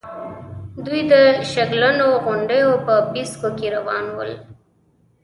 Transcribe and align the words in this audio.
دوی 0.85 1.01
د 1.11 1.13
شګلنو 1.51 2.09
غونډېو 2.23 2.71
په 2.85 2.95
پيڅکو 3.11 3.49
کې 3.57 3.67
روان 3.75 4.05
ول. 4.17 4.31